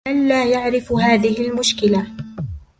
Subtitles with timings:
[0.07, 2.07] من لا يعرف هذه المشكلة؟!